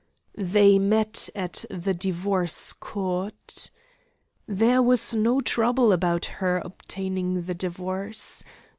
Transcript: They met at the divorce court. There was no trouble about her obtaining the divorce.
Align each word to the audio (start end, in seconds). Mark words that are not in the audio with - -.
They 0.33 0.79
met 0.79 1.29
at 1.35 1.63
the 1.69 1.93
divorce 1.93 2.73
court. 2.73 3.69
There 4.47 4.81
was 4.81 5.13
no 5.13 5.41
trouble 5.41 5.91
about 5.91 6.25
her 6.25 6.59
obtaining 6.65 7.43
the 7.43 7.53
divorce. 7.53 8.43